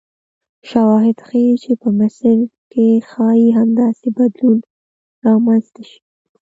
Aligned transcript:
شواهد 0.69 1.17
ښیي 1.27 1.53
چې 1.63 1.71
په 1.81 1.89
مصر 1.99 2.35
کې 2.71 2.87
ښایي 3.09 3.47
همداسې 3.59 4.07
بدلون 4.17 4.57
رامنځته 5.25 5.81
شي. 5.89 5.99